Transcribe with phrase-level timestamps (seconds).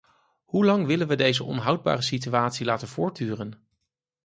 [0.45, 3.53] Hoelang willen we deze onhoudbare situatie laten voortduren?